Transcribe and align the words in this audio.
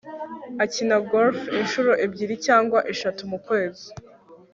akina 0.63 0.97
golf 1.09 1.37
inshuro 1.59 1.91
ebyiri 2.05 2.35
cyangwa 2.45 2.79
eshatu 2.93 3.21
mukwezi 3.31 3.87